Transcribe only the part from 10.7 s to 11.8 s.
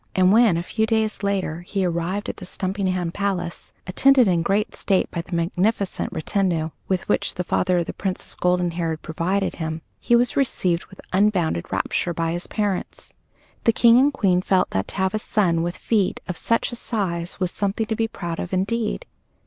with unbounded